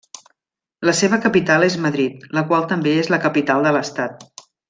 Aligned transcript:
La 0.89 0.93
seva 0.99 1.19
capital 1.25 1.65
és 1.67 1.75
Madrid, 1.83 2.25
la 2.39 2.45
qual 2.53 2.67
també 2.73 2.95
és 3.03 3.13
la 3.17 3.21
capital 3.27 3.67
de 3.69 3.75
l'Estat. 3.77 4.27